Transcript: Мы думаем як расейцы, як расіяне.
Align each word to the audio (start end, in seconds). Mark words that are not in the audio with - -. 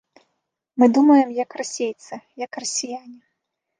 Мы 0.83 0.87
думаем 0.95 1.29
як 1.43 1.49
расейцы, 1.61 2.13
як 2.45 2.51
расіяне. 2.65 3.19